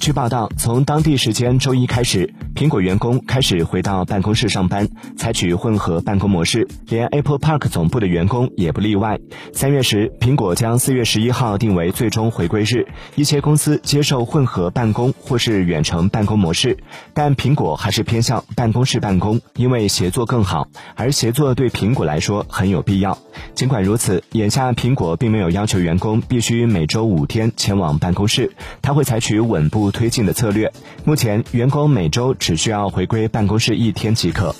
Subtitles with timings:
[0.00, 9.20] 据报道，从当地时间周一开始，苹果员工开始回到办公室上班，采取混合办公模式，连 Apple Park 总部的员工也不例外。
[9.52, 16.78] 三月时，苹果将四月十一号定为最终回归日，一些公司接受混合办公或是远程办公模式，
[17.12, 23.18] 但苹果还是偏向办公室办公，因为协作更好，而协作对苹果来说很有必要。
[23.54, 29.89] 尽管如此，眼下苹果并没有要求员工必须每周五天前往办公室，它会采取稳步。
[29.90, 30.72] 推进的策略，
[31.04, 34.54] 目前员工每周只需要回归办公室一天即可。